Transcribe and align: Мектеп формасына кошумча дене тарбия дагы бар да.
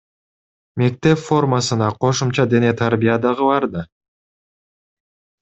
Мектеп 0.81 1.19
формасына 1.25 1.89
кошумча 2.05 2.47
дене 2.55 2.71
тарбия 2.81 3.19
дагы 3.27 3.51
бар 3.53 3.69
да. 3.75 3.87